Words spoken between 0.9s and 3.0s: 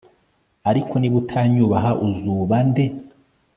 niba utanyubaha, uzuba nde